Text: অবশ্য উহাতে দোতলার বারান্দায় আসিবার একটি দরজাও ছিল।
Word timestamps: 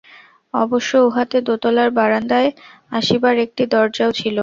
অবশ্য 0.53 0.91
উহাতে 1.07 1.37
দোতলার 1.41 1.89
বারান্দায় 1.91 2.49
আসিবার 2.91 3.35
একটি 3.45 3.63
দরজাও 3.73 4.11
ছিল। 4.11 4.37